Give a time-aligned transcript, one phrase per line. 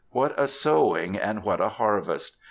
[0.09, 2.37] What a sowing, and what a harvest!